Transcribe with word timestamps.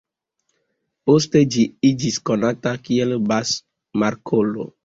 Poste 1.09 1.43
ĝi 1.57 1.67
iĝis 1.91 2.19
konata 2.31 2.73
kiel 2.89 3.17
Bass-Markolo. 3.29 4.71